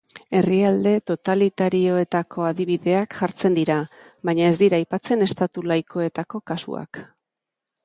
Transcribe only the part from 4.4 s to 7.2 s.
ez dira aipatzen estatu laikoetako kasuak.